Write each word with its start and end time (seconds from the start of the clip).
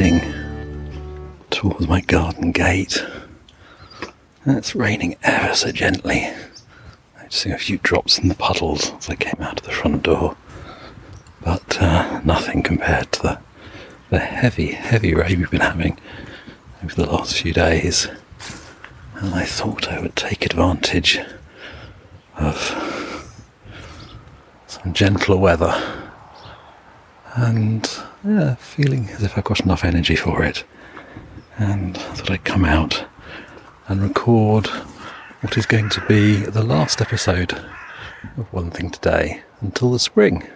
heading 0.00 1.36
towards 1.50 1.86
my 1.86 2.00
garden 2.00 2.52
gate. 2.52 3.04
And 4.46 4.56
it's 4.56 4.74
raining 4.74 5.16
ever 5.22 5.54
so 5.54 5.72
gently. 5.72 6.26
Noticing 7.18 7.52
a 7.52 7.58
few 7.58 7.76
drops 7.82 8.18
in 8.18 8.28
the 8.28 8.34
puddles 8.34 8.92
as 8.94 9.10
I 9.10 9.14
came 9.14 9.42
out 9.42 9.60
of 9.60 9.66
the 9.66 9.72
front 9.72 10.04
door. 10.04 10.36
But 11.42 11.82
uh, 11.82 12.22
nothing 12.24 12.62
compared 12.62 13.12
to 13.12 13.22
the, 13.22 13.38
the 14.08 14.20
heavy, 14.20 14.72
heavy 14.72 15.12
rain 15.12 15.40
we've 15.40 15.50
been 15.50 15.60
having 15.60 15.98
over 16.82 16.94
the 16.94 17.10
last 17.10 17.38
few 17.38 17.52
days. 17.52 18.08
And 19.16 19.34
I 19.34 19.44
thought 19.44 19.92
I 19.92 20.00
would 20.00 20.16
take 20.16 20.46
advantage 20.46 21.20
of 22.36 22.56
some 24.66 24.94
gentler 24.94 25.36
weather 25.36 26.06
and 27.34 27.86
yeah, 28.24 28.54
feeling 28.56 29.08
as 29.10 29.22
if 29.22 29.38
I've 29.38 29.44
got 29.44 29.60
enough 29.60 29.84
energy 29.84 30.16
for 30.16 30.42
it. 30.44 30.64
And 31.56 31.96
I 31.96 32.00
thought 32.00 32.30
I'd 32.30 32.44
come 32.44 32.64
out 32.64 33.04
and 33.88 34.02
record 34.02 34.66
what 35.40 35.56
is 35.56 35.66
going 35.66 35.88
to 35.90 36.04
be 36.06 36.36
the 36.36 36.62
last 36.62 37.00
episode 37.00 37.52
of 38.36 38.52
One 38.52 38.70
Thing 38.70 38.90
Today 38.90 39.42
until 39.60 39.92
the 39.92 39.98
spring. 39.98 40.46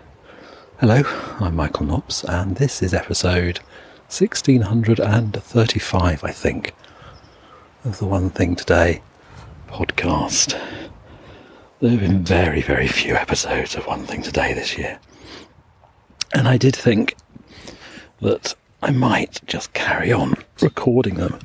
Hello, 0.81 1.03
I'm 1.41 1.57
Michael 1.57 1.87
Nobbs, 1.87 2.25
and 2.25 2.57
this 2.57 2.83
is 2.83 2.93
episode 2.93 3.61
1635, 4.09 6.25
I 6.25 6.31
think, 6.31 6.75
of 7.85 7.99
the 7.99 8.07
One 8.07 8.31
Thing 8.31 8.57
Today 8.57 9.03
podcast. 9.69 10.61
There 11.81 11.91
have 11.91 12.01
been 12.01 12.25
very, 12.25 12.63
very 12.63 12.89
few 12.89 13.15
episodes 13.15 13.75
of 13.75 13.87
One 13.87 14.05
Thing 14.05 14.23
Today 14.23 14.53
this 14.53 14.77
year. 14.77 14.99
And 16.33 16.49
I 16.49 16.57
did 16.57 16.77
think 16.77 17.17
that 18.25 18.55
I 18.83 18.91
might 18.91 19.43
just 19.47 19.75
carry 19.75 20.11
on 20.11 20.35
recording 20.63 21.17
them 21.17 21.41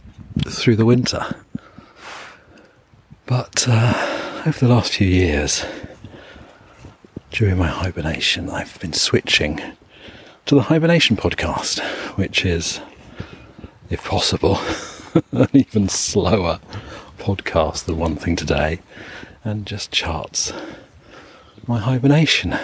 through 0.47 0.77
the 0.77 0.85
winter. 0.85 1.35
But 3.25 3.65
uh, 3.67 4.41
over 4.45 4.57
the 4.57 4.69
last 4.69 4.93
few 4.93 5.07
years, 5.07 5.65
during 7.31 7.57
my 7.57 7.67
hibernation, 7.67 8.49
I've 8.49 8.79
been 8.79 8.93
switching 8.93 9.59
to 10.45 10.55
the 10.55 10.63
Hibernation 10.63 11.17
podcast, 11.17 11.81
which 12.15 12.45
is, 12.45 12.79
if 13.89 14.05
possible, 14.05 14.57
an 15.33 15.49
even 15.53 15.89
slower 15.89 16.61
podcast 17.17 17.85
than 17.85 17.97
One 17.97 18.15
Thing 18.15 18.37
Today, 18.37 18.79
and 19.43 19.65
just 19.65 19.91
charts 19.91 20.53
my 21.67 21.79
hibernation 21.79 22.57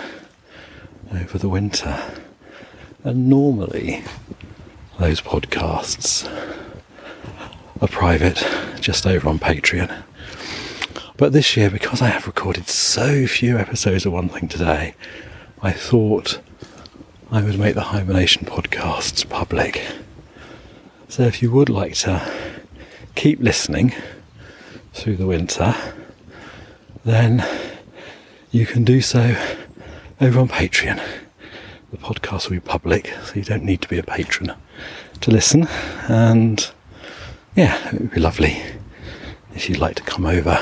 over 1.11 1.37
the 1.37 1.49
winter. 1.49 2.01
And 3.05 3.29
normally, 3.29 4.03
those 4.97 5.21
podcasts 5.21 6.27
are 7.79 7.87
private, 7.87 8.43
just 8.81 9.05
over 9.05 9.29
on 9.29 9.37
Patreon. 9.37 10.01
But 11.15 11.31
this 11.31 11.55
year, 11.55 11.69
because 11.69 12.01
I 12.01 12.07
have 12.07 12.25
recorded 12.25 12.67
so 12.67 13.27
few 13.27 13.59
episodes 13.59 14.07
of 14.07 14.13
One 14.13 14.27
Thing 14.27 14.47
Today, 14.47 14.95
I 15.61 15.71
thought 15.71 16.39
I 17.31 17.43
would 17.43 17.59
make 17.59 17.75
the 17.75 17.81
Hibernation 17.81 18.47
podcasts 18.47 19.29
public. 19.29 19.85
So 21.07 21.25
if 21.25 21.43
you 21.43 21.51
would 21.51 21.69
like 21.69 21.93
to 21.97 22.27
keep 23.13 23.39
listening 23.39 23.93
through 24.95 25.17
the 25.17 25.27
winter, 25.27 25.75
then 27.03 27.45
you 28.49 28.65
can 28.65 28.83
do 28.83 28.99
so 28.99 29.35
over 30.19 30.39
on 30.39 30.47
Patreon. 30.47 30.99
The 31.95 32.01
podcast 32.01 32.49
will 32.49 32.57
be 32.57 32.59
public, 32.59 33.13
so 33.23 33.35
you 33.35 33.43
don't 33.43 33.63
need 33.63 33.81
to 33.83 33.87
be 33.87 33.97
a 33.97 34.03
patron 34.03 34.53
to 35.21 35.31
listen. 35.31 35.65
And 36.09 36.69
yeah, 37.55 37.87
it 37.87 38.01
would 38.01 38.11
be 38.11 38.19
lovely 38.19 38.61
if 39.53 39.69
you'd 39.69 39.77
like 39.77 39.95
to 39.95 40.03
come 40.03 40.25
over 40.25 40.59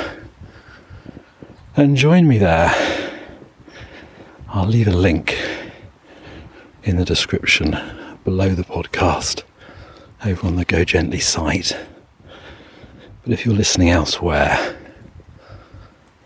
and 1.76 1.98
join 1.98 2.28
me 2.28 2.38
there. 2.38 2.72
I'll 4.48 4.68
leave 4.68 4.88
a 4.88 4.92
link 4.92 5.36
in 6.84 6.98
the 6.98 7.06
description 7.06 7.80
below 8.24 8.50
the 8.50 8.64
podcast 8.64 9.42
over 10.24 10.46
on 10.46 10.56
the 10.56 10.66
Go 10.66 10.84
Gently 10.84 11.20
site. 11.20 11.76
But 13.24 13.34
if 13.34 13.44
you're 13.44 13.56
listening 13.56 13.90
elsewhere 13.90 14.78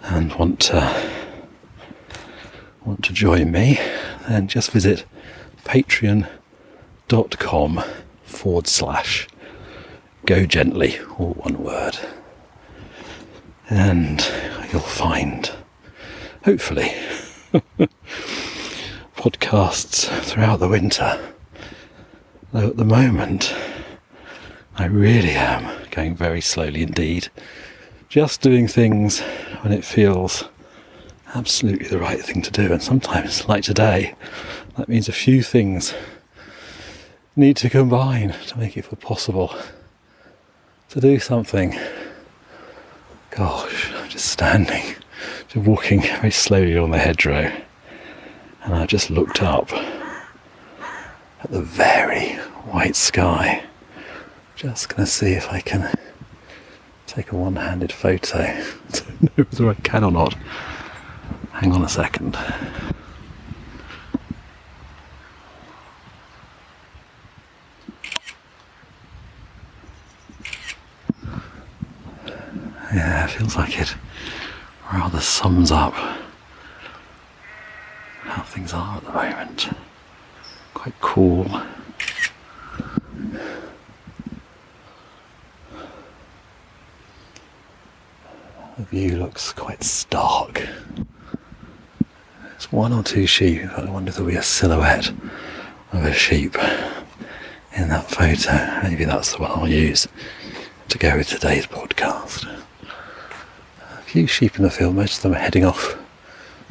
and 0.01 0.33
want 0.35 0.59
to 0.63 1.13
want 2.83 3.05
to 3.05 3.13
join 3.13 3.53
me, 3.53 3.79
then 4.27 4.47
just 4.47 4.71
visit 4.71 5.05
patreon.com 5.63 6.33
forward 8.23 8.67
slash 8.67 9.27
go 10.25 10.45
gently, 10.45 10.99
all 11.17 11.33
one 11.33 11.63
word. 11.63 11.97
And 13.69 14.25
you'll 14.71 14.81
find, 14.81 15.51
hopefully, 16.43 16.93
podcasts 19.15 20.07
throughout 20.23 20.59
the 20.59 20.67
winter. 20.67 21.19
Though 22.53 22.67
at 22.67 22.77
the 22.77 22.85
moment, 22.85 23.53
I 24.77 24.85
really 24.85 25.31
am 25.31 25.85
going 25.91 26.15
very 26.15 26.41
slowly 26.41 26.83
indeed. 26.83 27.29
Just 28.09 28.41
doing 28.41 28.67
things 28.67 29.21
when 29.61 29.73
it 29.73 29.83
feels 29.83 30.45
absolutely 31.35 31.88
the 31.88 31.99
right 31.99 32.23
thing 32.23 32.41
to 32.41 32.51
do. 32.51 32.71
And 32.71 32.81
sometimes, 32.81 33.47
like 33.47 33.63
today, 33.63 34.15
that 34.77 34.89
means 34.89 35.09
a 35.09 35.13
few 35.13 35.41
things 35.41 35.93
need 37.35 37.57
to 37.57 37.69
combine 37.69 38.33
to 38.47 38.57
make 38.57 38.77
it 38.77 38.99
possible 38.99 39.55
to 40.89 40.99
do 40.99 41.19
something. 41.19 41.77
Gosh, 43.29 43.93
I'm 43.93 44.09
just 44.09 44.25
standing, 44.25 44.95
just 45.47 45.67
walking 45.67 46.01
very 46.01 46.31
slowly 46.31 46.75
along 46.75 46.91
the 46.91 46.97
hedgerow, 46.97 47.51
and 48.63 48.73
I 48.73 48.85
just 48.85 49.09
looked 49.09 49.44
up 49.44 49.71
at 49.71 51.51
the 51.51 51.61
very 51.61 52.33
white 52.71 52.95
sky. 52.95 53.63
Just 54.55 54.89
to 54.89 55.05
see 55.05 55.33
if 55.33 55.47
I 55.51 55.59
can 55.59 55.94
take 57.05 57.31
a 57.31 57.35
one 57.35 57.57
handed 57.57 57.91
photo. 57.91 58.39
I 58.39 58.63
don't 58.91 59.38
know 59.38 59.44
whether 59.44 59.69
I 59.69 59.73
can 59.75 60.03
or 60.03 60.11
not. 60.11 60.35
Hang 61.59 61.72
on 61.72 61.84
a 61.84 61.90
second. 61.90 62.38
Yeah, 72.94 73.25
feels 73.25 73.56
like 73.56 73.79
it 73.79 73.95
rather 74.94 75.19
sums 75.19 75.72
up 75.72 75.94
how 78.22 78.44
things 78.44 78.72
are 78.74 78.97
at 78.97 79.03
the 79.03 79.12
moment. 79.12 79.69
Quite 80.75 81.00
cool. 81.01 81.50
The 88.78 88.84
view 88.84 89.18
looks 89.18 89.53
quite 89.53 89.84
stark. 89.84 90.68
There's 92.57 92.72
one 92.72 92.91
or 92.91 93.03
two 93.03 93.28
sheep. 93.28 93.69
I 93.78 93.85
wonder 93.85 94.09
if 94.09 94.16
there'll 94.16 94.31
be 94.31 94.35
a 94.35 94.41
silhouette 94.41 95.12
of 95.94 96.03
a 96.03 96.12
sheep 96.12 96.56
in 97.75 97.90
that 97.90 98.09
photo. 98.09 98.81
Maybe 98.81 99.06
that's 99.06 99.34
the 99.34 99.44
one 99.44 99.51
I'll 99.51 99.68
use 99.68 100.07
to 100.90 100.97
go 100.97 101.18
with 101.18 101.28
today's 101.29 101.68
podcast 101.68 102.47
A 103.94 104.01
few 104.01 104.25
sheep 104.25 104.56
in 104.57 104.63
the 104.63 104.72
field, 104.72 104.95
most 104.95 105.18
of 105.18 105.23
them 105.23 105.34
are 105.34 105.40
heading 105.40 105.66
off 105.66 106.00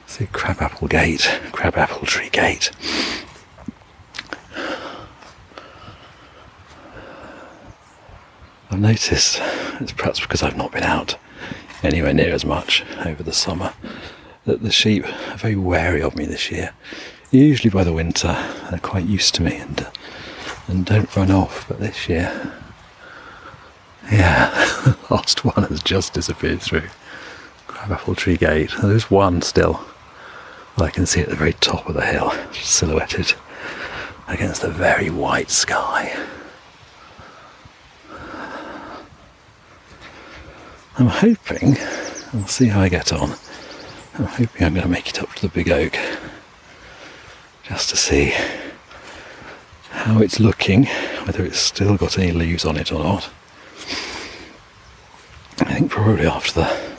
through 0.09 0.27
Crabapple 0.29 0.89
Gate, 0.89 1.41
Crabapple 1.53 2.05
Tree 2.05 2.31
Gate. 2.31 2.73
I've 8.71 8.81
noticed, 8.81 9.41
it's 9.81 9.93
perhaps 9.93 10.19
because 10.19 10.43
I've 10.43 10.57
not 10.57 10.73
been 10.73 10.83
out 10.83 11.17
anywhere 11.85 12.13
near 12.13 12.35
as 12.35 12.45
much 12.45 12.85
over 13.05 13.23
the 13.23 13.33
summer, 13.33 13.73
that 14.47 14.63
the 14.63 14.73
sheep 14.73 15.05
are 15.05 15.37
very 15.37 15.57
wary 15.57 16.01
of 16.01 16.17
me 16.17 16.25
this 16.25 16.51
year. 16.51 16.73
Usually 17.31 17.71
by 17.71 17.85
the 17.85 17.93
winter, 17.93 18.35
they're 18.71 18.79
quite 18.79 19.05
used 19.05 19.35
to 19.35 19.43
me 19.43 19.57
and, 19.57 19.81
uh, 19.83 19.91
and 20.69 20.87
don't 20.87 21.15
run 21.17 21.31
off, 21.31 21.69
but 21.69 21.81
this 21.81 22.09
year, 22.09 22.53
yeah, 24.11 24.51
the 24.85 24.97
last 25.11 25.45
one 25.45 25.65
has 25.65 25.83
just 25.83 26.13
disappeared 26.13 26.63
through. 26.63 26.89
Crabapple 27.67 28.15
Tree 28.15 28.37
Gate. 28.37 28.73
There's 28.81 29.11
one 29.11 29.43
still 29.43 29.85
that 30.77 30.85
I 30.85 30.91
can 30.91 31.07
see 31.07 31.21
at 31.21 31.29
the 31.29 31.37
very 31.37 31.53
top 31.55 31.89
of 31.89 31.95
the 31.95 32.07
hill, 32.07 32.33
silhouetted 32.53 33.35
against 34.29 34.63
the 34.63 34.71
very 34.71 35.11
white 35.11 35.51
sky. 35.51 36.17
I'm 40.99 41.09
hoping, 41.09 41.77
I'll 42.33 42.47
see 42.47 42.69
how 42.69 42.81
I 42.81 42.89
get 42.89 43.13
on. 43.13 43.35
I'm 44.19 44.25
hoping 44.25 44.65
I'm 44.65 44.73
going 44.73 44.87
to 44.87 44.89
make 44.89 45.11
it 45.11 45.23
up 45.23 45.35
to 45.35 45.43
the 45.43 45.53
big 45.53 45.71
oak 45.71 45.99
just 47.65 47.91
to 47.91 47.97
see 47.97 48.33
how 49.91 50.21
it's 50.21 50.41
looking 50.41 50.87
whether 51.27 51.45
it's 51.45 51.59
still 51.59 51.99
got 51.99 52.19
any 52.19 52.33
leaves 52.33 52.65
on 52.65 52.79
it 52.79 52.91
or 52.93 53.03
not. 53.03 53.29
I 55.59 55.75
think 55.75 55.91
probably 55.91 56.27
after 56.27 56.61
the 56.61 56.97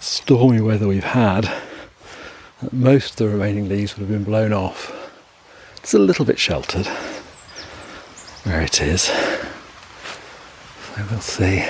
stormy 0.00 0.60
weather 0.60 0.88
we've 0.88 1.04
had, 1.04 1.48
most 2.72 3.12
of 3.12 3.16
the 3.18 3.28
remaining 3.28 3.68
leaves 3.68 3.94
would 3.94 4.00
have 4.00 4.10
been 4.10 4.24
blown 4.24 4.52
off. 4.52 4.92
It's 5.76 5.94
a 5.94 5.98
little 6.00 6.24
bit 6.24 6.40
sheltered 6.40 6.88
where 8.42 8.62
it 8.62 8.80
is. 8.80 9.02
So 9.02 9.46
we'll 11.08 11.20
see. 11.20 11.64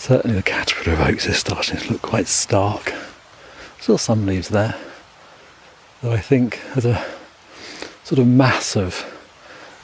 Certainly 0.00 0.36
the 0.36 0.42
caterpillar 0.42 0.94
of 0.96 1.02
oaks 1.02 1.26
is 1.26 1.36
starting 1.36 1.78
to 1.78 1.92
look 1.92 2.00
quite 2.00 2.26
stark. 2.26 2.94
Still 3.80 3.98
some 3.98 4.24
leaves 4.24 4.48
there. 4.48 4.74
Though 6.00 6.12
I 6.12 6.20
think 6.20 6.58
there's 6.72 6.86
a 6.86 7.04
sort 8.02 8.18
of 8.18 8.26
mass 8.26 8.76
of, 8.76 9.04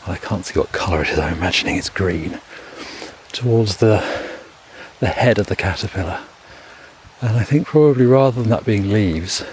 well, 0.06 0.16
I 0.16 0.18
can't 0.18 0.46
see 0.46 0.58
what 0.58 0.72
colour 0.72 1.02
it 1.02 1.10
is, 1.10 1.18
I'm 1.18 1.34
imagining 1.34 1.76
it's 1.76 1.90
green, 1.90 2.40
towards 3.32 3.76
the, 3.76 4.02
the 5.00 5.08
head 5.08 5.38
of 5.38 5.48
the 5.48 5.54
caterpillar. 5.54 6.20
And 7.20 7.36
I 7.36 7.44
think 7.44 7.66
probably 7.66 8.06
rather 8.06 8.40
than 8.40 8.48
that 8.48 8.64
being 8.64 8.90
leaves, 8.90 9.44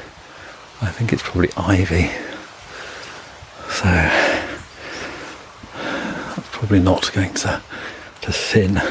I 0.82 0.92
think 0.92 1.12
it's 1.12 1.24
probably 1.24 1.50
ivy. 1.58 2.10
So 3.68 3.84
that's 5.74 6.50
probably 6.52 6.80
not 6.80 7.12
going 7.12 7.34
to, 7.34 7.62
to 8.22 8.32
thin 8.32 8.82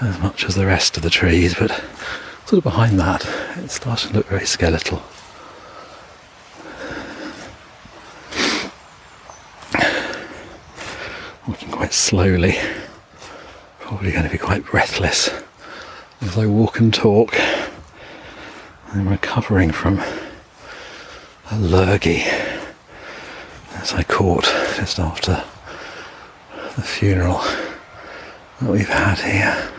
as 0.00 0.18
much 0.20 0.44
as 0.44 0.54
the 0.54 0.66
rest 0.66 0.96
of 0.96 1.02
the 1.02 1.10
trees, 1.10 1.54
but 1.54 1.70
sort 2.46 2.58
of 2.58 2.62
behind 2.62 2.98
that, 3.00 3.28
it's 3.56 3.74
starting 3.74 4.10
to 4.10 4.16
look 4.16 4.26
very 4.26 4.46
skeletal. 4.46 5.02
Walking 11.46 11.70
quite 11.70 11.92
slowly, 11.92 12.56
probably 13.80 14.12
going 14.12 14.24
to 14.24 14.30
be 14.30 14.38
quite 14.38 14.64
breathless 14.64 15.30
as 16.20 16.36
I 16.36 16.46
walk 16.46 16.78
and 16.78 16.92
talk. 16.92 17.34
I'm 18.92 19.08
recovering 19.08 19.70
from 19.72 20.00
a 21.50 21.58
lurgy 21.58 22.22
as 23.74 23.92
I 23.92 24.02
caught 24.04 24.44
just 24.76 24.98
after 24.98 25.42
the 26.76 26.82
funeral 26.82 27.38
that 28.60 28.70
we've 28.70 28.88
had 28.88 29.18
here. 29.18 29.72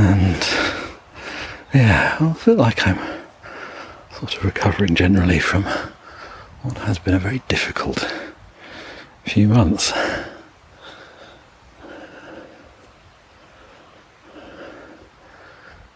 And 0.00 0.42
yeah, 1.74 2.16
I 2.18 2.32
feel 2.32 2.54
like 2.54 2.86
I'm 2.86 2.98
sort 4.12 4.34
of 4.34 4.44
recovering 4.46 4.94
generally 4.94 5.38
from 5.38 5.64
what 6.62 6.78
has 6.78 6.98
been 6.98 7.12
a 7.12 7.18
very 7.18 7.42
difficult 7.48 8.10
few 9.26 9.46
months. 9.46 9.92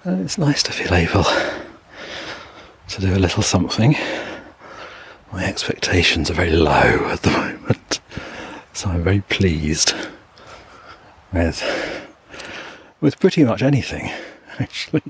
And 0.04 0.20
it's 0.22 0.36
nice 0.36 0.62
to 0.64 0.72
feel 0.72 0.92
able 0.92 1.24
to 1.24 3.00
do 3.00 3.14
a 3.14 3.16
little 3.16 3.42
something. 3.42 3.96
My 5.32 5.46
expectations 5.46 6.30
are 6.30 6.34
very 6.34 6.50
low 6.50 7.08
at 7.10 7.22
the 7.22 7.30
moment, 7.38 8.00
so 8.74 8.90
I'm 8.90 9.02
very 9.02 9.22
pleased 9.22 9.94
with 11.32 11.93
with 13.04 13.20
pretty 13.20 13.44
much 13.44 13.62
anything, 13.62 14.10
actually. 14.58 15.02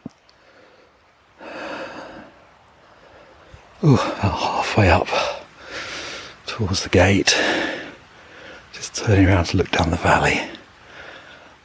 Oh, 3.85 3.97
halfway 4.21 4.91
up 4.91 5.07
towards 6.45 6.83
the 6.83 6.89
gate, 6.89 7.39
just 8.73 8.97
turning 8.97 9.27
around 9.29 9.45
to 9.47 9.57
look 9.57 9.71
down 9.71 9.91
the 9.91 9.97
valley, 9.97 10.41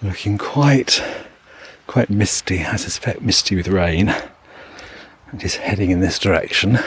looking 0.04 0.38
quite 0.38 1.04
quite 1.88 2.12
misty, 2.12 2.64
I 2.64 2.76
suspect 2.76 3.24
misty 3.24 3.56
with 3.56 3.68
rain, 3.68 4.14
and 5.32 5.44
is 5.44 5.56
heading 5.56 5.90
in 5.90 6.00
this 6.00 6.20
direction. 6.20 6.78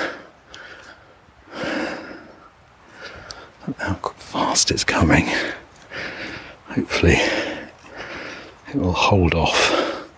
Don't 3.67 3.79
how 3.79 3.95
fast 3.95 4.71
it's 4.71 4.85
coming. 4.85 5.27
Hopefully, 6.69 7.17
it 8.75 8.81
will 8.81 8.93
hold 8.93 9.35
off 9.35 10.09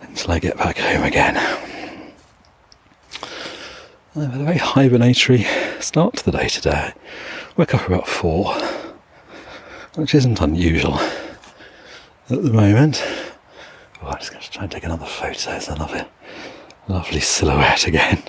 until 0.00 0.32
I 0.32 0.38
get 0.40 0.56
back 0.56 0.78
home 0.78 1.04
again. 1.04 1.36
I've 4.16 4.30
had 4.32 4.40
a 4.40 4.44
very 4.44 4.58
hibernatory 4.58 5.46
start 5.80 6.16
to 6.16 6.24
the 6.24 6.32
day 6.32 6.48
today. 6.48 6.92
Woke 7.56 7.74
up 7.74 7.86
about 7.86 8.08
four, 8.08 8.54
which 9.94 10.14
isn't 10.14 10.40
unusual 10.40 10.98
at 12.30 12.42
the 12.42 12.52
moment. 12.52 13.02
Oh, 14.02 14.08
I'm 14.08 14.18
just 14.18 14.32
going 14.32 14.42
to 14.42 14.50
try 14.50 14.62
and 14.64 14.72
take 14.72 14.84
another 14.84 15.06
photo. 15.06 15.52
It's 15.52 15.68
a 15.68 15.76
lovely, 15.76 16.04
lovely 16.88 17.20
silhouette 17.20 17.86
again. 17.86 18.24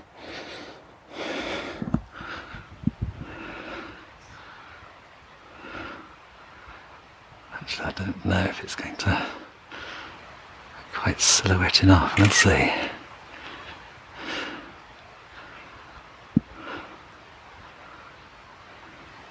I 7.82 7.92
don't 7.92 8.26
know 8.26 8.44
if 8.46 8.64
it's 8.64 8.76
going 8.76 8.96
to 8.98 9.26
quite 10.94 11.20
silhouette 11.20 11.84
enough. 11.84 12.18
Let's 12.20 12.36
see. 12.36 12.72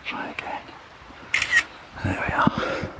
Try 0.04 0.30
again. 0.30 0.62
There 2.04 2.24
we 2.26 2.34
are. 2.34 2.90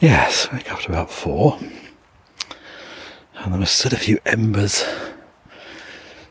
Yes, 0.00 0.46
up 0.46 0.54
at 0.54 0.88
about 0.88 1.10
four. 1.10 1.58
And 3.34 3.52
there 3.52 3.60
were 3.60 3.66
still 3.66 3.94
a 3.94 3.96
few 3.96 4.18
embers 4.24 4.84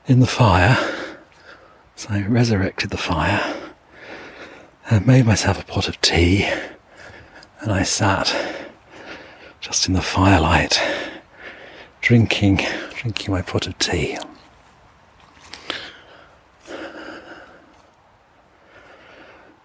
in 0.05 0.19
the 0.19 0.27
fire. 0.27 0.77
So 1.95 2.09
I 2.11 2.21
resurrected 2.23 2.89
the 2.89 2.97
fire 2.97 3.56
and 4.89 5.05
made 5.05 5.25
myself 5.25 5.61
a 5.61 5.65
pot 5.65 5.87
of 5.87 5.99
tea. 6.01 6.49
And 7.59 7.71
I 7.71 7.83
sat 7.83 8.35
just 9.59 9.87
in 9.87 9.93
the 9.93 10.01
firelight, 10.01 10.81
drinking, 12.01 12.61
drinking 12.93 13.33
my 13.33 13.41
pot 13.41 13.67
of 13.67 13.77
tea. 13.79 14.17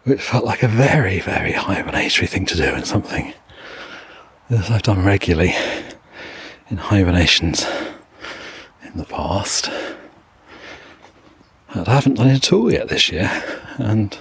Which 0.05 0.21
felt 0.21 0.45
like 0.45 0.65
a 0.65 0.69
very, 0.69 1.21
very 1.21 1.53
hibernatory 1.53 2.27
thing 2.27 2.45
to 2.47 2.57
do 2.57 2.65
and 2.65 2.85
something 2.85 3.35
that 4.51 4.71
I've 4.71 4.83
done 4.83 5.05
regularly 5.05 5.55
in 6.69 6.79
hibernations 6.79 7.65
in 8.83 8.97
the 8.97 9.05
past. 9.05 9.71
I 11.75 11.85
haven't 11.91 12.15
done 12.15 12.29
it 12.29 12.37
at 12.37 12.53
all 12.53 12.73
yet 12.73 12.89
this 12.89 13.11
year, 13.11 13.31
and 13.77 14.19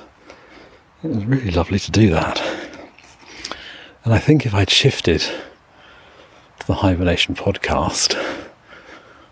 it 1.03 1.09
was 1.09 1.25
really 1.25 1.51
lovely 1.51 1.79
to 1.79 1.91
do 1.91 2.09
that. 2.11 2.39
And 4.03 4.13
I 4.13 4.19
think 4.19 4.45
if 4.45 4.53
I'd 4.53 4.69
shifted 4.69 5.21
to 5.21 6.67
the 6.67 6.75
hibernation 6.75 7.35
podcast, 7.35 8.15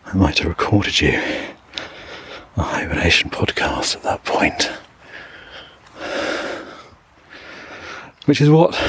I 0.05 0.13
might 0.13 0.39
have 0.39 0.47
recorded 0.47 0.99
you 0.99 1.21
a 2.57 2.63
hibernation 2.63 3.29
podcast 3.29 3.95
at 3.95 4.03
that 4.03 4.23
point. 4.23 4.71
Which 8.25 8.41
is 8.41 8.49
what 8.49 8.79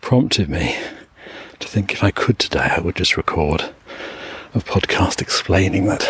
prompted 0.00 0.48
me 0.48 0.76
to 1.58 1.68
think 1.68 1.92
if 1.92 2.02
I 2.02 2.10
could 2.10 2.38
today, 2.38 2.68
I 2.76 2.80
would 2.80 2.96
just 2.96 3.16
record 3.16 3.70
a 4.54 4.58
podcast 4.58 5.20
explaining 5.20 5.86
that 5.86 6.08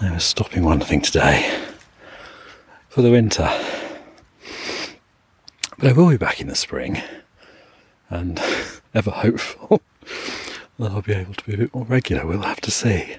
I 0.00 0.12
was 0.12 0.24
stopping 0.24 0.64
one 0.64 0.80
thing 0.80 1.00
today 1.00 1.62
for 2.88 3.02
the 3.02 3.10
winter. 3.10 3.50
But 5.84 5.90
I 5.90 5.96
will 5.96 6.08
be 6.08 6.16
back 6.16 6.40
in 6.40 6.46
the 6.46 6.54
spring 6.54 7.02
and 8.08 8.40
ever 8.94 9.10
hopeful 9.10 9.82
that 10.78 10.90
I'll 10.90 11.02
be 11.02 11.12
able 11.12 11.34
to 11.34 11.44
be 11.44 11.52
a 11.52 11.58
bit 11.58 11.74
more 11.74 11.84
regular. 11.84 12.24
We'll 12.24 12.40
have 12.40 12.62
to 12.62 12.70
see. 12.70 13.16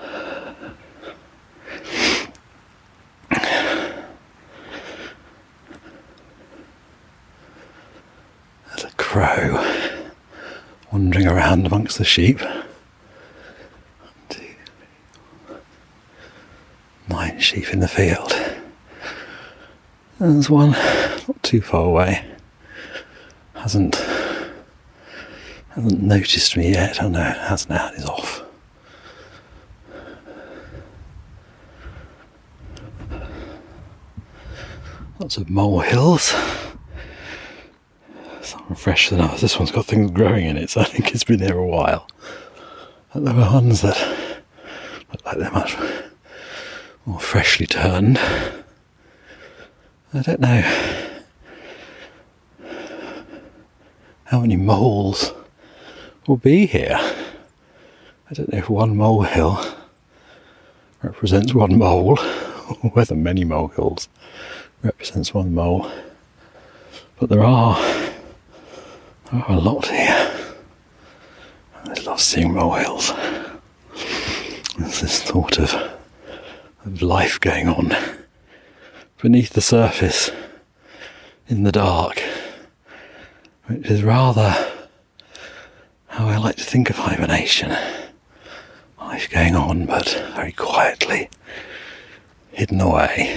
There's 8.68 8.84
a 8.84 8.92
crow 8.96 9.90
wandering 10.92 11.26
around 11.26 11.66
amongst 11.66 11.98
the 11.98 12.04
sheep. 12.04 12.38
Nine 17.08 17.40
sheep 17.40 17.72
in 17.72 17.80
the 17.80 17.88
field. 17.88 18.32
There's 20.20 20.48
one 20.48 20.74
too 21.54 21.60
far 21.60 21.84
away. 21.84 22.24
Hasn't 23.54 23.94
hasn't 25.68 26.02
noticed 26.02 26.56
me 26.56 26.72
yet. 26.72 27.00
I 27.00 27.04
oh, 27.04 27.08
know 27.10 27.20
hasn't 27.20 27.70
had 27.70 27.94
is 27.94 28.06
off. 28.06 28.42
Lots 35.20 35.36
of 35.36 35.48
mole 35.48 35.78
hills. 35.78 36.34
Some 38.40 38.74
fresher 38.74 39.14
than 39.14 39.24
others. 39.24 39.40
This 39.40 39.56
one's 39.56 39.70
got 39.70 39.86
things 39.86 40.10
growing 40.10 40.46
in 40.46 40.56
it, 40.56 40.70
so 40.70 40.80
I 40.80 40.84
think 40.84 41.14
it's 41.14 41.22
been 41.22 41.38
here 41.38 41.56
a 41.56 41.64
while. 41.64 42.08
And 43.12 43.28
there 43.28 43.36
are 43.36 43.52
ones 43.52 43.80
that 43.82 44.42
look 45.12 45.24
like 45.24 45.38
they're 45.38 45.52
much 45.52 45.76
more 47.06 47.20
freshly 47.20 47.66
turned. 47.66 48.18
I 50.12 50.22
don't 50.22 50.40
know. 50.40 50.93
How 54.34 54.40
many 54.40 54.56
moles 54.56 55.32
will 56.26 56.36
be 56.36 56.66
here. 56.66 56.98
I 58.28 58.34
don't 58.34 58.52
know 58.52 58.58
if 58.58 58.68
one 58.68 58.96
molehill 58.96 59.64
represents 61.02 61.54
one 61.54 61.78
mole, 61.78 62.18
or 62.18 62.90
whether 62.94 63.14
many 63.14 63.44
molehills 63.44 64.08
represents 64.82 65.32
one 65.32 65.54
mole. 65.54 65.88
But 67.20 67.28
there 67.28 67.44
are, 67.44 67.80
there 69.30 69.40
are 69.40 69.52
a 69.52 69.60
lot 69.60 69.86
here. 69.86 70.56
I 71.84 72.00
love 72.00 72.20
seeing 72.20 72.54
molehills. 72.54 73.12
There's 74.76 75.00
this 75.00 75.22
thought 75.22 75.60
of, 75.60 75.74
of 76.84 77.02
life 77.02 77.38
going 77.38 77.68
on 77.68 77.94
beneath 79.22 79.50
the 79.50 79.60
surface 79.60 80.32
in 81.46 81.62
the 81.62 81.70
dark, 81.70 82.20
which 83.66 83.86
is 83.86 84.02
rather 84.02 84.54
how 86.08 86.26
I 86.28 86.36
like 86.36 86.56
to 86.56 86.64
think 86.64 86.90
of 86.90 86.96
hibernation. 86.96 87.76
Life 88.98 89.30
going 89.30 89.54
on, 89.56 89.86
but 89.86 90.08
very 90.34 90.52
quietly, 90.52 91.30
hidden 92.52 92.80
away. 92.80 93.36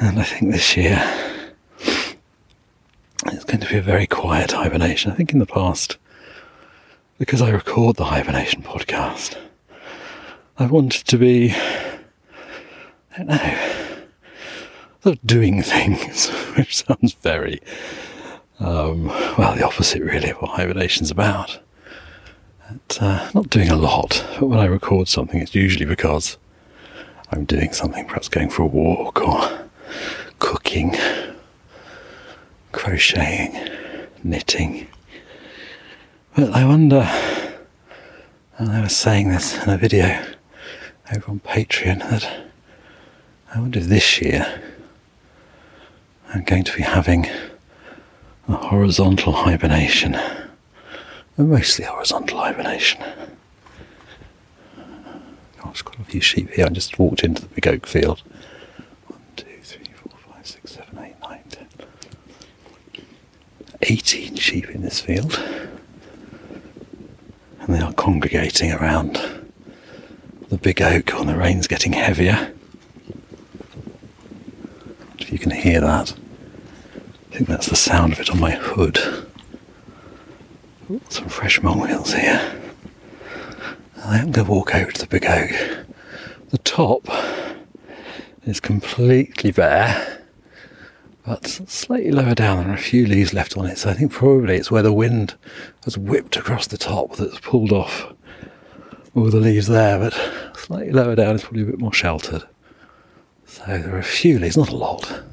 And 0.00 0.18
I 0.18 0.24
think 0.24 0.52
this 0.52 0.76
year 0.76 1.02
it's 3.26 3.44
going 3.44 3.60
to 3.60 3.68
be 3.68 3.76
a 3.76 3.82
very 3.82 4.06
quiet 4.06 4.52
hibernation. 4.52 5.12
I 5.12 5.14
think 5.14 5.32
in 5.32 5.38
the 5.38 5.46
past, 5.46 5.96
because 7.18 7.40
I 7.40 7.50
record 7.50 7.96
the 7.96 8.06
hibernation 8.06 8.62
podcast, 8.62 9.36
I've 10.58 10.70
wanted 10.70 11.06
to 11.06 11.16
be, 11.16 11.52
I 11.52 13.18
don't 13.18 13.26
know, 13.28 13.83
of 15.04 15.18
doing 15.26 15.62
things, 15.62 16.28
which 16.56 16.76
sounds 16.84 17.14
very, 17.14 17.60
um, 18.60 19.06
well, 19.38 19.54
the 19.54 19.64
opposite 19.64 20.02
really 20.02 20.30
of 20.30 20.36
what 20.38 20.52
hibernation's 20.52 21.10
about. 21.10 21.58
But, 22.70 23.02
uh, 23.02 23.30
not 23.34 23.50
doing 23.50 23.68
a 23.68 23.76
lot, 23.76 24.24
but 24.40 24.46
when 24.46 24.58
I 24.58 24.64
record 24.64 25.08
something, 25.08 25.40
it's 25.40 25.54
usually 25.54 25.84
because 25.84 26.38
I'm 27.30 27.44
doing 27.44 27.72
something, 27.72 28.06
perhaps 28.06 28.28
going 28.28 28.48
for 28.50 28.62
a 28.62 28.66
walk 28.66 29.20
or 29.20 29.68
cooking, 30.38 30.96
crocheting, 32.72 33.70
knitting. 34.22 34.86
But 36.34 36.50
I 36.50 36.64
wonder, 36.64 37.08
and 38.58 38.70
I 38.70 38.80
was 38.80 38.96
saying 38.96 39.28
this 39.28 39.62
in 39.62 39.70
a 39.70 39.78
video 39.78 40.24
over 41.14 41.30
on 41.30 41.40
Patreon, 41.40 41.98
that 42.10 42.48
I 43.54 43.60
wonder 43.60 43.78
if 43.78 43.86
this 43.86 44.20
year 44.20 44.62
I'm 46.34 46.42
going 46.42 46.64
to 46.64 46.76
be 46.76 46.82
having 46.82 47.26
a 48.48 48.56
horizontal 48.56 49.32
hibernation, 49.32 50.16
a 50.16 51.42
mostly 51.42 51.84
horizontal 51.84 52.38
hibernation. 52.38 53.00
Gosh, 55.62 55.82
quite 55.82 56.00
a 56.00 56.04
few 56.04 56.20
sheep 56.20 56.50
here. 56.50 56.66
I 56.66 56.70
just 56.70 56.98
walked 56.98 57.22
into 57.22 57.42
the 57.42 57.48
big 57.48 57.68
oak 57.68 57.86
field. 57.86 58.22
18 63.86 64.36
sheep 64.36 64.70
in 64.70 64.80
this 64.80 64.98
field, 64.98 65.38
and 67.60 67.74
they 67.74 67.80
are 67.80 67.92
congregating 67.92 68.72
around 68.72 69.20
the 70.48 70.56
big 70.56 70.80
oak 70.80 71.12
and 71.12 71.28
the 71.28 71.36
rain's 71.36 71.66
getting 71.66 71.92
heavier. 71.92 72.52
If 75.18 75.30
you 75.30 75.38
can 75.38 75.50
hear 75.50 75.82
that, 75.82 76.14
I 77.34 77.38
think 77.38 77.48
that's 77.48 77.66
the 77.66 77.74
sound 77.74 78.12
of 78.12 78.20
it 78.20 78.30
on 78.30 78.38
my 78.38 78.52
hood. 78.52 78.96
Some 81.08 81.28
fresh 81.28 81.60
molehills 81.60 82.14
here. 82.14 82.62
I 84.04 84.18
am 84.18 84.30
going 84.30 84.46
to 84.46 84.52
walk 84.52 84.72
over 84.72 84.92
to 84.92 85.00
the 85.00 85.08
big 85.08 85.26
oak. 85.26 85.50
The 86.50 86.58
top 86.58 87.08
is 88.44 88.60
completely 88.60 89.50
bare 89.50 90.22
but 91.26 91.48
slightly 91.66 92.12
lower 92.12 92.36
down 92.36 92.58
there 92.58 92.70
are 92.70 92.74
a 92.74 92.78
few 92.78 93.04
leaves 93.04 93.34
left 93.34 93.56
on 93.56 93.66
it 93.66 93.78
so 93.78 93.90
I 93.90 93.94
think 93.94 94.12
probably 94.12 94.54
it's 94.54 94.70
where 94.70 94.82
the 94.82 94.92
wind 94.92 95.34
has 95.84 95.98
whipped 95.98 96.36
across 96.36 96.68
the 96.68 96.78
top 96.78 97.16
that's 97.16 97.40
pulled 97.40 97.72
off 97.72 98.12
all 99.16 99.30
the 99.30 99.40
leaves 99.40 99.66
there 99.66 99.98
but 99.98 100.12
slightly 100.54 100.92
lower 100.92 101.16
down 101.16 101.34
is 101.34 101.42
probably 101.42 101.62
a 101.62 101.66
bit 101.66 101.80
more 101.80 101.94
sheltered 101.94 102.44
so 103.46 103.64
there 103.66 103.96
are 103.96 103.98
a 103.98 104.04
few 104.04 104.38
leaves 104.38 104.56
not 104.58 104.68
a 104.68 104.76
lot 104.76 105.24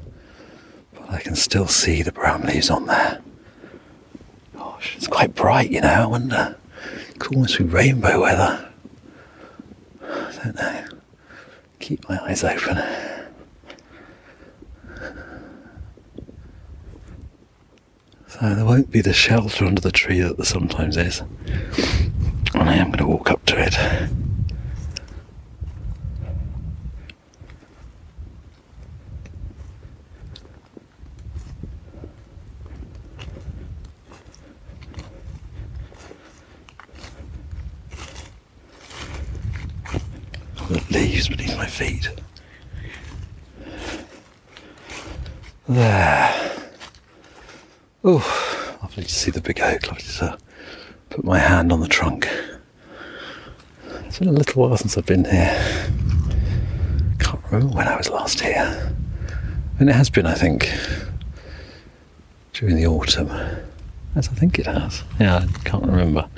I 1.12 1.20
can 1.20 1.36
still 1.36 1.68
see 1.68 2.02
the 2.02 2.12
brown 2.12 2.42
leaves 2.42 2.70
on 2.70 2.86
there. 2.86 3.20
Gosh 4.56 4.96
it's 4.96 5.06
quite 5.06 5.34
bright 5.34 5.70
you 5.70 5.80
know 5.80 5.88
I 5.88 6.06
wonder. 6.06 6.56
It 7.14 7.26
almost 7.28 7.60
rainbow 7.60 8.20
weather. 8.20 8.68
I 10.02 10.32
don't 10.44 10.56
know. 10.56 10.84
Keep 11.78 12.08
my 12.08 12.18
eyes 12.24 12.42
open. 12.42 12.82
So 18.26 18.54
there 18.54 18.64
won't 18.64 18.90
be 18.90 19.00
the 19.00 19.12
shelter 19.12 19.64
under 19.64 19.80
the 19.80 19.92
tree 19.92 20.20
that 20.20 20.36
there 20.36 20.46
sometimes 20.46 20.96
is. 20.96 21.20
And 22.54 22.68
I 22.68 22.74
am 22.74 22.88
going 22.88 22.98
to 22.98 23.06
walk 23.06 23.30
up 23.30 23.44
to 23.46 23.56
it. 23.58 23.74
Leaves 40.90 41.28
beneath 41.28 41.56
my 41.56 41.66
feet. 41.66 42.08
There. 45.68 46.52
Oh, 48.04 48.78
lovely 48.82 49.04
to 49.04 49.08
see 49.08 49.30
the 49.30 49.40
big 49.40 49.60
oak. 49.60 49.86
Lovely 49.86 50.02
to 50.02 50.24
uh, 50.24 50.36
put 51.10 51.24
my 51.24 51.38
hand 51.38 51.72
on 51.72 51.80
the 51.80 51.88
trunk. 51.88 52.28
It's 54.06 54.18
been 54.18 54.28
a 54.28 54.32
little 54.32 54.62
while 54.62 54.76
since 54.76 54.98
I've 54.98 55.06
been 55.06 55.24
here. 55.24 55.88
Can't 57.18 57.40
remember 57.50 57.76
when 57.76 57.88
I 57.88 57.96
was 57.96 58.10
last 58.10 58.40
here. 58.40 58.94
And 59.78 59.88
it 59.88 59.94
has 59.94 60.10
been, 60.10 60.26
I 60.26 60.34
think, 60.34 60.70
during 62.52 62.76
the 62.76 62.86
autumn. 62.86 63.30
As 64.14 64.28
I 64.28 64.32
think 64.32 64.58
it 64.58 64.66
has. 64.66 65.02
Yeah, 65.18 65.46
I 65.48 65.58
can't 65.68 65.86
remember. 65.86 66.28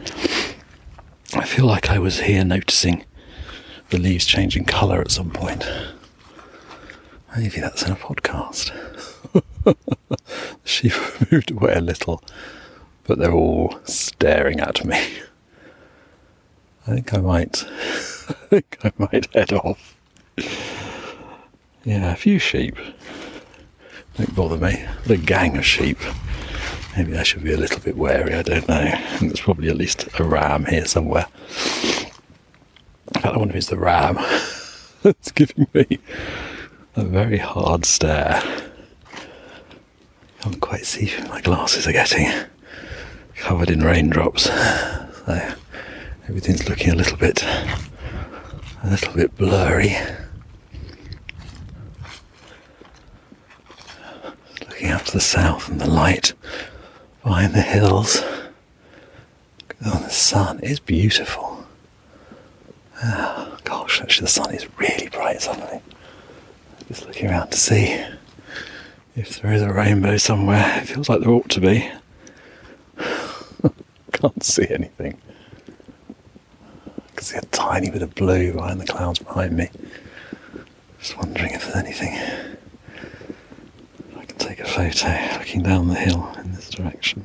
I 1.35 1.45
feel 1.45 1.67
like 1.67 1.91
I 1.91 1.99
was 1.99 2.21
here 2.21 2.45
noticing 2.45 3.05
the 3.95 4.01
leaves 4.01 4.27
changing 4.27 4.65
colour 4.65 5.01
at 5.01 5.13
some 5.13 5.31
point. 5.31 5.65
Maybe 7.37 7.61
that's 7.61 7.85
in 7.85 7.93
a 7.93 7.97
podcast. 7.97 8.73
the 9.63 9.77
sheep 10.65 10.91
have 10.91 11.31
moved 11.31 11.53
away 11.53 11.75
a 11.75 11.81
little, 11.81 12.21
but 13.05 13.19
they're 13.19 13.31
all 13.33 13.79
staring 13.85 14.59
at 14.59 14.85
me. 14.85 14.97
I 16.89 16.95
think 16.95 17.15
I 17.15 17.19
might. 17.19 17.65
I 17.69 18.33
think 18.51 18.79
I 18.83 18.93
might 18.99 19.33
head 19.33 19.53
off. 19.53 19.97
Yeah, 21.85 22.11
a 22.11 22.17
few 22.17 22.41
sheep. 22.41 22.77
Don't 24.17 24.35
bother 24.35 24.57
me. 24.57 24.85
A 25.09 25.17
gang 25.17 25.57
of 25.57 25.65
sheep. 25.65 25.99
Maybe 26.97 27.17
I 27.17 27.23
should 27.23 27.45
be 27.45 27.53
a 27.53 27.57
little 27.57 27.79
bit 27.79 27.97
wary. 27.97 28.35
I 28.35 28.43
don't 28.43 28.69
know. 28.69 29.01
There's 29.21 29.41
probably 29.41 29.69
at 29.69 29.77
least 29.77 30.09
a 30.19 30.25
ram 30.25 30.65
here 30.65 30.85
somewhere. 30.87 31.27
In 33.09 33.21
fact, 33.21 33.35
I 33.35 33.39
wonder 33.39 33.53
if 33.53 33.59
it's 33.59 33.67
the 33.69 33.79
ram 33.79 34.19
it's 35.05 35.31
giving 35.33 35.67
me 35.75 35.99
a 36.97 37.05
very 37.05 37.39
hard 37.39 37.85
stare. 37.85 38.43
I 39.13 40.43
can't 40.43 40.61
quite 40.61 40.87
see. 40.87 41.13
My 41.29 41.41
glasses 41.41 41.87
are 41.87 41.93
getting 41.93 42.31
covered 43.37 43.71
in 43.71 43.83
raindrops. 43.83 44.45
So 44.45 45.55
everything's 46.29 46.69
looking 46.69 46.91
a 46.91 46.95
little 46.95 47.17
bit, 47.17 47.43
a 47.45 48.91
little 48.91 49.13
bit 49.15 49.37
blurry. 49.37 49.97
Looking 54.69 54.89
out 54.89 55.07
to 55.07 55.13
the 55.13 55.21
south 55.21 55.69
and 55.69 55.81
the 55.81 55.89
light 55.91 56.33
behind 57.23 57.55
the 57.55 57.63
hills. 57.63 58.23
Oh, 59.85 59.99
the 59.99 60.09
sun 60.11 60.61
is 60.61 60.81
beautiful. 60.81 61.54
Actually, 64.15 64.27
the 64.27 64.31
sun 64.31 64.55
is 64.55 64.79
really 64.79 65.09
bright 65.09 65.43
suddenly. 65.43 65.81
Just 66.87 67.05
looking 67.05 67.29
around 67.29 67.51
to 67.51 67.59
see 67.59 68.01
if 69.17 69.43
there 69.43 69.53
is 69.53 69.61
a 69.61 69.73
rainbow 69.73 70.19
somewhere. 70.19 70.79
It 70.81 70.87
feels 70.87 71.09
like 71.09 71.19
there 71.19 71.31
ought 71.31 71.51
to 71.51 71.61
be. 71.61 71.91
Can't 74.13 74.45
see 74.45 74.69
anything. 74.71 75.21
I 76.87 77.17
can 77.17 77.25
see 77.25 77.39
a 77.39 77.41
tiny 77.47 77.91
bit 77.91 78.03
of 78.03 78.15
blue 78.15 78.53
behind 78.53 78.81
the 78.81 78.87
clouds 78.87 79.19
behind 79.19 79.57
me. 79.57 79.69
Just 81.01 81.17
wondering 81.17 81.51
if 81.51 81.65
there's 81.65 81.75
anything. 81.75 82.15
I 84.17 84.25
can 84.27 84.39
take 84.39 84.61
a 84.61 84.65
photo 84.65 85.09
looking 85.41 85.65
down 85.65 85.89
the 85.89 85.97
hill 85.97 86.33
in 86.39 86.53
this 86.53 86.71
direction. 86.71 87.25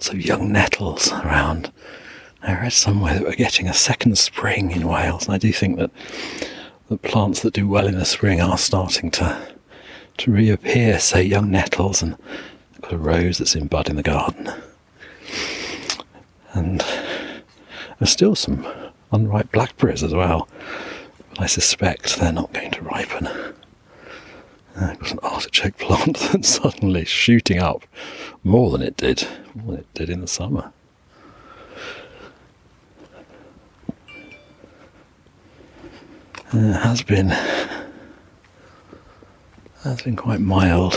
Lots 0.00 0.08
of 0.08 0.24
young 0.24 0.50
nettles 0.50 1.12
around. 1.12 1.70
I 2.42 2.54
read 2.54 2.72
somewhere 2.72 3.12
that 3.12 3.22
we're 3.22 3.34
getting 3.34 3.68
a 3.68 3.74
second 3.74 4.16
spring 4.16 4.70
in 4.70 4.88
Wales, 4.88 5.26
and 5.26 5.34
I 5.34 5.36
do 5.36 5.52
think 5.52 5.78
that 5.78 5.90
the 6.88 6.96
plants 6.96 7.40
that 7.40 7.52
do 7.52 7.68
well 7.68 7.86
in 7.86 7.98
the 7.98 8.06
spring 8.06 8.40
are 8.40 8.56
starting 8.56 9.10
to 9.10 9.36
to 10.16 10.32
reappear. 10.32 10.98
Say 10.98 11.24
young 11.24 11.50
nettles, 11.50 12.02
and 12.02 12.16
I've 12.76 12.80
got 12.80 12.92
a 12.94 12.96
rose 12.96 13.36
that's 13.36 13.54
in 13.54 13.66
bud 13.66 13.90
in 13.90 13.96
the 13.96 14.02
garden, 14.02 14.50
and 16.54 16.82
there's 17.98 18.08
still 18.08 18.34
some 18.34 18.66
unripe 19.12 19.52
blackberries 19.52 20.02
as 20.02 20.14
well. 20.14 20.48
But 21.28 21.42
I 21.42 21.46
suspect 21.46 22.16
they're 22.16 22.32
not 22.32 22.54
going 22.54 22.70
to 22.70 22.80
ripen. 22.80 23.28
I've 24.90 24.98
got 24.98 25.12
an 25.12 25.18
artichoke 25.22 25.78
plant 25.78 26.16
that's 26.32 26.48
suddenly 26.48 27.04
shooting 27.04 27.58
up 27.58 27.84
more 28.42 28.70
than 28.70 28.82
it 28.82 28.96
did, 28.96 29.26
more 29.54 29.72
than 29.72 29.80
it 29.80 29.94
did 29.94 30.08
in 30.10 30.20
the 30.20 30.26
summer. 30.26 30.72
Uh, 36.52 36.58
it 36.58 36.82
has 36.82 37.02
been 37.02 37.28
has 39.84 40.02
been 40.02 40.16
quite 40.16 40.40
mild. 40.40 40.94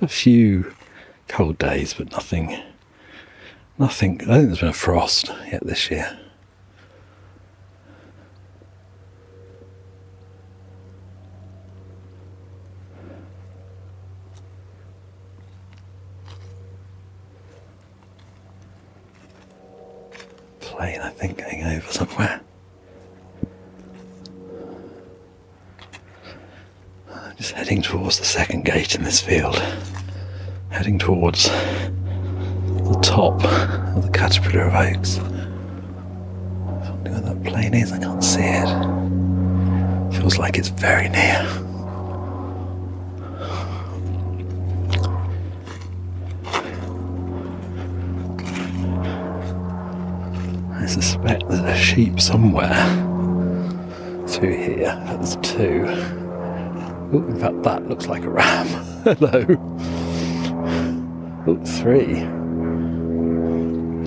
A 0.00 0.08
few 0.08 0.74
cold 1.28 1.58
days, 1.58 1.94
but 1.94 2.10
nothing. 2.10 2.58
Nothing. 3.78 4.20
I 4.22 4.24
think 4.24 4.46
there's 4.46 4.60
been 4.60 4.68
a 4.68 4.72
frost 4.72 5.30
yet 5.50 5.64
this 5.66 5.90
year. 5.90 6.18
Plane, 20.60 21.00
I 21.00 21.10
think, 21.10 21.38
going 21.38 21.62
over 21.64 21.83
somewhere. 21.94 22.40
Just 27.36 27.52
heading 27.52 27.82
towards 27.82 28.18
the 28.18 28.24
second 28.24 28.64
gate 28.64 28.96
in 28.96 29.04
this 29.04 29.20
field. 29.20 29.56
Heading 30.70 30.98
towards 30.98 31.44
the 31.48 32.98
top 33.00 33.44
of 33.96 34.02
the 34.04 34.10
caterpillar 34.12 34.64
of 34.64 34.74
oaks. 34.74 35.18
I 35.18 35.22
don't 36.88 37.04
know 37.04 37.12
where 37.12 37.20
that 37.20 37.44
plane 37.44 37.74
is, 37.74 37.92
I 37.92 37.98
can't 37.98 38.24
see 38.24 38.40
it. 38.42 38.66
Feels 40.18 40.36
like 40.36 40.58
it's 40.58 40.68
very 40.70 41.08
near. 41.08 41.46
I 50.76 50.86
suspect 50.86 51.44
a 51.44 51.62
sheep 51.84 52.18
somewhere 52.18 52.74
through 54.26 54.56
here. 54.56 54.96
that's 55.06 55.36
two. 55.36 55.84
Oh, 57.12 57.22
in 57.28 57.38
fact, 57.38 57.62
that 57.62 57.86
looks 57.86 58.06
like 58.06 58.24
a 58.24 58.30
ram. 58.30 58.66
Hello. 59.04 59.44
Oh, 61.46 61.60
three. 61.64 62.24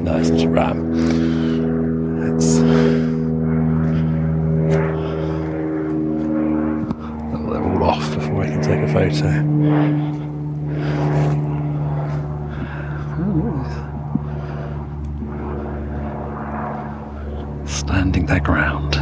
No, 0.03 0.17
it's 0.17 0.29
not 0.31 0.41
a 0.43 0.49
ram. 0.49 0.93
It's. 2.35 2.57
Oh, 7.35 7.51
they're 7.51 7.63
all 7.63 7.83
off 7.83 8.15
before 8.15 8.41
I 8.43 8.47
can 8.47 8.61
take 8.63 8.81
a 8.81 8.87
photo. 8.91 10.17
Standing 17.65 18.25
their 18.25 18.39
ground. 18.39 18.95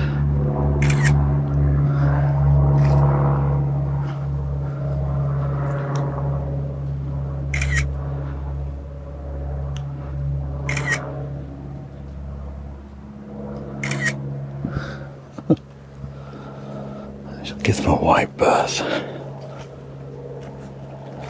I 17.38 17.44
shall 17.44 17.58
give 17.60 17.78
them 17.78 17.92
a 17.92 17.96
wide 18.02 18.36
berth. 18.38 18.82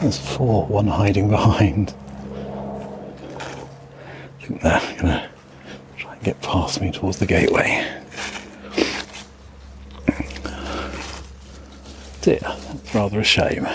There's 0.06 0.18
four, 0.18 0.64
one 0.66 0.86
hiding 0.86 1.28
behind. 1.28 1.92
I 3.40 4.46
think 4.46 4.62
they're 4.62 4.96
gonna 4.98 5.28
try 5.96 6.12
and 6.12 6.22
get 6.22 6.40
past 6.42 6.80
me 6.80 6.92
towards 6.92 7.18
the 7.18 7.26
gateway. 7.26 7.84
Dear, 12.20 12.38
that's 12.40 12.94
rather 12.94 13.18
a 13.18 13.24
shame. 13.24 13.66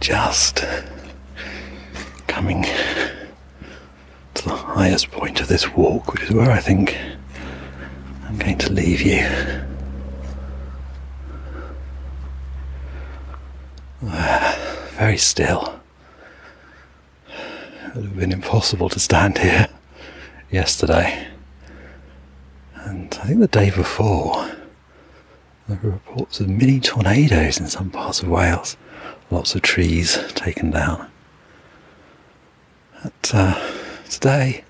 Just 0.00 0.66
coming 2.26 2.62
to 2.62 2.81
highest 4.82 5.12
point 5.12 5.40
of 5.40 5.46
this 5.46 5.72
walk, 5.74 6.12
which 6.12 6.24
is 6.24 6.32
where 6.32 6.50
I 6.50 6.58
think 6.58 6.98
I'm 8.24 8.36
going 8.36 8.58
to 8.58 8.72
leave 8.72 9.00
you. 9.00 9.24
Very 14.00 15.18
still. 15.18 15.78
It 17.28 17.94
would 17.94 18.04
have 18.06 18.16
been 18.16 18.32
impossible 18.32 18.88
to 18.88 18.98
stand 18.98 19.38
here 19.38 19.68
yesterday. 20.50 21.28
And 22.74 23.16
I 23.22 23.26
think 23.28 23.38
the 23.38 23.46
day 23.46 23.70
before, 23.70 24.50
there 25.68 25.78
were 25.80 25.90
reports 25.90 26.40
of 26.40 26.48
mini 26.48 26.80
tornadoes 26.80 27.60
in 27.60 27.68
some 27.68 27.92
parts 27.92 28.20
of 28.20 28.28
Wales. 28.28 28.76
Lots 29.30 29.54
of 29.54 29.62
trees 29.62 30.18
taken 30.34 30.72
down. 30.72 31.08
But 33.00 33.30
uh, 33.32 33.72
today, 34.10 34.64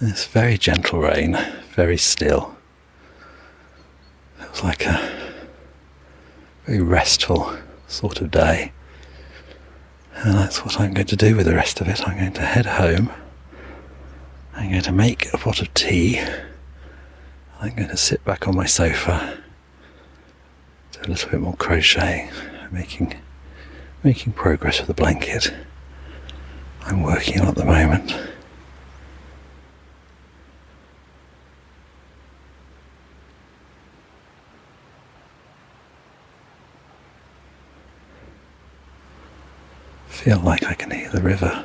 it's 0.00 0.26
very 0.26 0.56
gentle 0.58 1.00
rain, 1.00 1.36
very 1.74 1.96
still. 1.96 2.56
It 4.40 4.50
was 4.50 4.62
like 4.62 4.86
a 4.86 5.44
very 6.66 6.80
restful 6.80 7.56
sort 7.86 8.20
of 8.20 8.30
day. 8.30 8.72
And 10.14 10.34
that's 10.34 10.64
what 10.64 10.80
I'm 10.80 10.94
going 10.94 11.06
to 11.06 11.16
do 11.16 11.36
with 11.36 11.46
the 11.46 11.54
rest 11.54 11.80
of 11.80 11.88
it. 11.88 12.06
I'm 12.06 12.18
going 12.18 12.32
to 12.34 12.42
head 12.42 12.66
home. 12.66 13.10
I'm 14.54 14.70
going 14.70 14.82
to 14.82 14.92
make 14.92 15.32
a 15.32 15.38
pot 15.38 15.60
of 15.62 15.72
tea. 15.74 16.20
I'm 17.60 17.74
going 17.74 17.88
to 17.88 17.96
sit 17.96 18.24
back 18.24 18.46
on 18.46 18.56
my 18.56 18.66
sofa, 18.66 19.38
do 20.92 21.00
a 21.02 21.08
little 21.08 21.30
bit 21.30 21.40
more 21.40 21.56
crocheting, 21.56 22.30
making 22.70 23.14
making 24.04 24.32
progress 24.32 24.78
with 24.78 24.86
the 24.86 24.94
blanket 24.94 25.52
I'm 26.82 27.02
working 27.02 27.40
on 27.40 27.48
at 27.48 27.56
the 27.56 27.64
moment. 27.64 28.16
Feel 40.28 40.40
like 40.40 40.64
I 40.64 40.74
can 40.74 40.90
hear 40.90 41.08
the 41.08 41.22
river. 41.22 41.64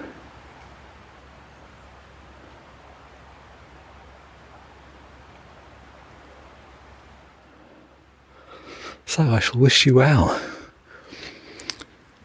So 9.06 9.24
I 9.24 9.42
shall 9.42 9.60
wish 9.60 9.86
you 9.86 9.96
well. 9.96 10.40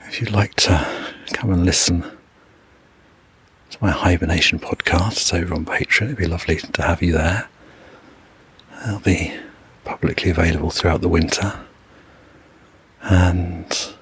If 0.03 0.21
you'd 0.21 0.31
like 0.31 0.55
to 0.55 0.87
come 1.33 1.53
and 1.53 1.65
listen 1.65 2.03
to 3.71 3.79
my 3.81 3.91
hibernation 3.91 4.61
podcast, 4.61 5.15
it's 5.15 5.35
over 5.35 5.53
on 5.55 5.65
Patreon. 5.65 6.03
It'd 6.03 6.19
be 6.19 6.29
lovely 6.29 6.59
to 6.59 6.83
have 6.83 7.03
you 7.03 7.15
there. 7.15 7.49
It'll 8.87 9.01
be 9.01 9.35
publicly 9.85 10.31
available 10.31 10.71
throughout 10.71 11.01
the 11.01 11.09
winter. 11.09 11.59
And 13.03 13.93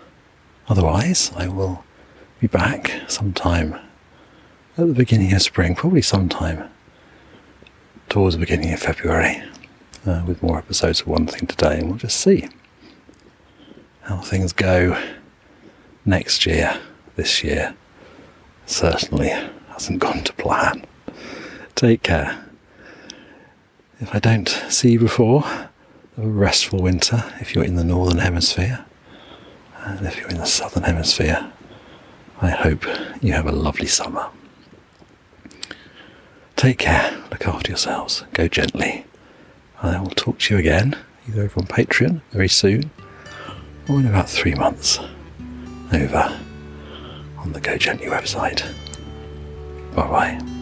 otherwise, 0.68 1.32
I 1.34 1.48
will 1.48 1.85
be 2.40 2.46
back 2.46 2.92
sometime 3.08 3.74
at 4.76 4.86
the 4.86 4.92
beginning 4.92 5.32
of 5.32 5.40
spring, 5.40 5.74
probably 5.74 6.02
sometime 6.02 6.68
towards 8.08 8.34
the 8.34 8.40
beginning 8.40 8.72
of 8.72 8.78
February, 8.78 9.42
uh, 10.04 10.22
with 10.26 10.42
more 10.42 10.58
episodes 10.58 11.00
of 11.00 11.06
One 11.06 11.26
Thing 11.26 11.46
Today, 11.46 11.78
and 11.78 11.88
we'll 11.88 11.98
just 11.98 12.20
see 12.20 12.48
how 14.02 14.18
things 14.18 14.52
go 14.52 15.02
next 16.04 16.44
year. 16.44 16.78
This 17.16 17.42
year 17.42 17.74
certainly 18.66 19.30
hasn't 19.70 20.00
gone 20.00 20.22
to 20.24 20.32
plan. 20.34 20.84
Take 21.74 22.02
care. 22.02 22.44
If 23.98 24.14
I 24.14 24.18
don't 24.18 24.48
see 24.68 24.92
you 24.92 24.98
before, 24.98 25.42
a 26.18 26.26
restful 26.26 26.82
winter 26.82 27.24
if 27.40 27.54
you're 27.54 27.64
in 27.64 27.76
the 27.76 27.84
Northern 27.84 28.18
Hemisphere. 28.18 28.84
And 29.78 30.06
if 30.06 30.18
you're 30.18 30.28
in 30.28 30.36
the 30.36 30.46
Southern 30.46 30.82
Hemisphere, 30.82 31.50
I 32.40 32.50
hope 32.50 32.84
you 33.22 33.32
have 33.32 33.46
a 33.46 33.52
lovely 33.52 33.86
summer. 33.86 34.28
Take 36.56 36.78
care, 36.78 37.22
look 37.30 37.46
after 37.46 37.70
yourselves, 37.70 38.24
go 38.32 38.48
gently. 38.48 39.04
I 39.82 40.00
will 40.00 40.10
talk 40.10 40.38
to 40.40 40.54
you 40.54 40.60
again, 40.60 40.96
either 41.28 41.42
over 41.42 41.60
on 41.60 41.66
Patreon 41.66 42.22
very 42.32 42.48
soon, 42.48 42.90
or 43.88 44.00
in 44.00 44.06
about 44.06 44.28
three 44.28 44.54
months, 44.54 44.98
over 45.92 46.40
on 47.38 47.52
the 47.52 47.60
Go 47.60 47.76
Gently 47.76 48.06
website. 48.06 48.62
Bye 49.94 50.08
bye. 50.08 50.55